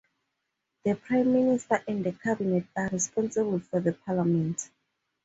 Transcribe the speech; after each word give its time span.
The 0.83 0.95
prime 0.95 1.31
minister 1.31 1.83
and 1.87 2.03
the 2.03 2.11
cabinet 2.13 2.65
are 2.75 2.87
responsible 2.89 3.59
to 3.59 3.79
the 3.81 3.93
Parliament. 3.93 4.71